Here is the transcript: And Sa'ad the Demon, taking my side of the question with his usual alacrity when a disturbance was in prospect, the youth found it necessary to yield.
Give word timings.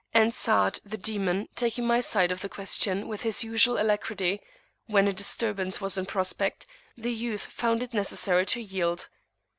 And 0.15 0.33
Sa'ad 0.33 0.79
the 0.83 0.97
Demon, 0.97 1.47
taking 1.55 1.85
my 1.85 1.99
side 1.99 2.31
of 2.31 2.41
the 2.41 2.49
question 2.49 3.07
with 3.07 3.21
his 3.21 3.43
usual 3.43 3.79
alacrity 3.79 4.41
when 4.87 5.07
a 5.07 5.13
disturbance 5.13 5.79
was 5.79 5.95
in 5.95 6.07
prospect, 6.07 6.65
the 6.97 7.13
youth 7.13 7.41
found 7.43 7.83
it 7.83 7.93
necessary 7.93 8.47
to 8.47 8.59
yield. 8.63 9.09